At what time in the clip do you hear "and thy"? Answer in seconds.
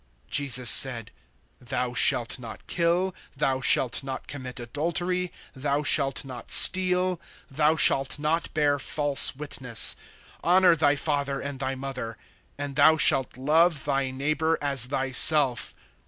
11.39-11.75